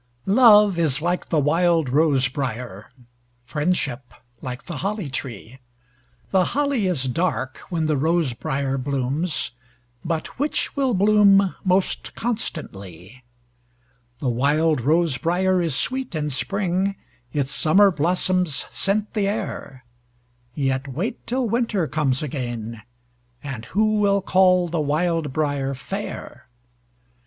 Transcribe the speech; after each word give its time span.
Love 0.25 0.79
is 0.79 0.99
like 0.99 1.29
the 1.29 1.37
wild 1.37 1.87
rose 1.87 2.27
briar; 2.27 2.89
Friendship 3.45 4.13
like 4.41 4.63
the 4.65 4.77
holly 4.77 5.07
tree. 5.11 5.59
The 6.31 6.43
holly 6.57 6.87
is 6.87 7.03
dark 7.03 7.59
when 7.69 7.85
the 7.85 7.95
rose 7.97 8.33
briar 8.33 8.79
blooms, 8.79 9.51
But 10.03 10.25
which 10.39 10.75
will 10.75 10.95
bloom 10.95 11.53
most 11.63 12.15
constantly? 12.15 13.23
The 14.17 14.29
wild 14.29 14.81
rose 14.81 15.19
briar 15.19 15.61
is 15.61 15.75
sweet 15.75 16.15
in 16.15 16.31
spring, 16.31 16.95
Its 17.31 17.53
summer 17.53 17.91
blossoms 17.91 18.65
scent 18.71 19.13
the 19.13 19.27
air; 19.27 19.85
Yet 20.55 20.87
wait 20.87 21.27
till 21.27 21.47
winter 21.47 21.85
comes 21.85 22.23
again, 22.23 22.81
And 23.43 23.65
who 23.65 23.99
will 23.99 24.23
call 24.23 24.67
the 24.67 24.81
wild 24.81 25.31
briar 25.31 25.75
fair? 25.75 26.47